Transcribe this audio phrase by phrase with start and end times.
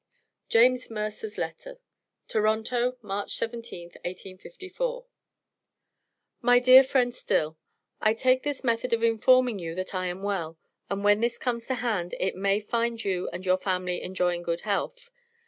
[0.49, 1.77] JAMES MERCER'S LETTER.
[2.27, 5.05] TORONTO, MARCH 17th, 1854.
[6.41, 7.59] My dear friend Still:
[8.01, 10.57] I take this method of informing you that I am well,
[10.89, 14.61] and when this comes to hand it may find you and your family enjoying good
[14.61, 15.11] health.